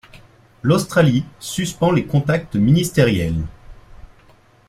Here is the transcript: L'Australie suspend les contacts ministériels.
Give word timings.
L'Australie 0.63 1.25
suspend 1.39 1.91
les 1.91 2.07
contacts 2.07 2.55
ministériels. 2.55 3.43